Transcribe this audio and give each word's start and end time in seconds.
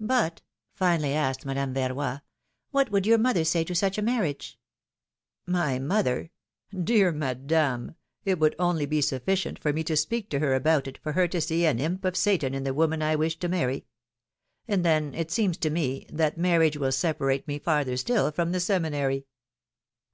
^^But/' 0.00 0.38
finally 0.72 1.12
asked 1.12 1.44
Madame 1.44 1.74
Verroy, 1.74 2.22
^Svhat 2.72 2.88
would 2.90 3.04
your 3.04 3.18
mother 3.18 3.44
say 3.44 3.64
to 3.64 3.74
such 3.74 3.98
a 3.98 4.02
marriage?" 4.02 4.58
My 5.60 5.78
mother? 5.78 6.30
Dear 6.72 7.12
Madame, 7.12 7.94
it 8.24 8.38
would 8.38 8.56
only 8.58 8.86
be 8.86 9.00
suffi 9.02 9.20
cient 9.36 9.58
for 9.58 9.74
me 9.74 9.84
to 9.84 9.94
speak 9.94 10.30
to 10.30 10.38
her 10.38 10.54
about 10.54 10.88
it, 10.88 10.96
for 11.02 11.12
her 11.12 11.28
to 11.28 11.40
see 11.42 11.66
an 11.66 11.80
imp 11.80 12.06
of 12.06 12.16
Satan 12.16 12.54
in 12.54 12.64
the 12.64 12.72
woman 12.72 13.02
I 13.02 13.14
wish 13.14 13.38
to 13.40 13.48
marry. 13.48 13.84
And 14.66 14.86
then, 14.86 15.12
it 15.12 15.30
seems 15.30 15.58
to 15.58 15.68
me, 15.68 16.06
that 16.10 16.38
marriage 16.38 16.78
will 16.78 16.90
separate 16.90 17.46
me 17.46 17.58
farther 17.58 17.98
still 17.98 18.32
from 18.32 18.52
the 18.52 18.60
Seminary." 18.60 19.26